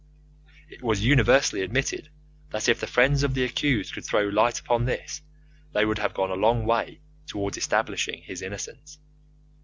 [0.67, 2.09] It was universally admitted
[2.49, 5.21] that if the friends of the accused could throw light upon this,
[5.73, 8.97] they would have gone a long way towards establishing his innocence.